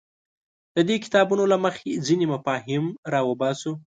د 0.75 0.77
دې 0.87 0.97
کتابونو 1.03 1.43
له 1.51 1.57
مخې 1.63 1.91
ځینې 2.07 2.25
مفاهیم 2.33 2.85
راوباسو. 3.13 3.71